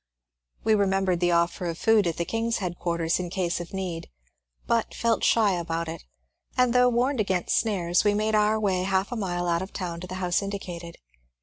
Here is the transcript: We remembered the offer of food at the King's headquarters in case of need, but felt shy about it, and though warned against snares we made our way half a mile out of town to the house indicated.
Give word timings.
We 0.63 0.73
remembered 0.73 1.19
the 1.19 1.29
offer 1.29 1.67
of 1.67 1.77
food 1.77 2.07
at 2.07 2.17
the 2.17 2.25
King's 2.25 2.57
headquarters 2.57 3.19
in 3.19 3.29
case 3.29 3.59
of 3.59 3.71
need, 3.71 4.09
but 4.65 4.95
felt 4.95 5.23
shy 5.23 5.51
about 5.53 5.87
it, 5.87 6.05
and 6.57 6.73
though 6.73 6.89
warned 6.89 7.19
against 7.19 7.59
snares 7.59 8.03
we 8.03 8.15
made 8.15 8.33
our 8.33 8.59
way 8.59 8.81
half 8.81 9.11
a 9.11 9.15
mile 9.15 9.47
out 9.47 9.61
of 9.61 9.73
town 9.73 9.99
to 10.01 10.07
the 10.07 10.15
house 10.15 10.41
indicated. 10.41 10.95